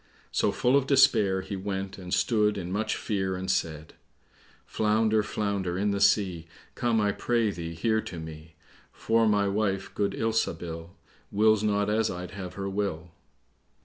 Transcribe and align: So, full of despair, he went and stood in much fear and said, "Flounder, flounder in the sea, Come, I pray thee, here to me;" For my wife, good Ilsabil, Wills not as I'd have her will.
So, 0.31 0.51
full 0.51 0.75
of 0.75 0.87
despair, 0.87 1.41
he 1.41 1.55
went 1.55 1.99
and 1.99 2.11
stood 2.11 2.57
in 2.57 2.71
much 2.71 2.95
fear 2.95 3.35
and 3.35 3.51
said, 3.51 3.93
"Flounder, 4.65 5.21
flounder 5.21 5.77
in 5.77 5.91
the 5.91 6.01
sea, 6.01 6.47
Come, 6.73 6.99
I 6.99 7.11
pray 7.11 7.51
thee, 7.51 7.75
here 7.75 8.01
to 8.01 8.19
me;" 8.19 8.55
For 8.91 9.27
my 9.27 9.47
wife, 9.47 9.93
good 9.93 10.13
Ilsabil, 10.15 10.95
Wills 11.31 11.61
not 11.61 11.87
as 11.87 12.09
I'd 12.09 12.31
have 12.31 12.55
her 12.55 12.67
will. 12.67 13.11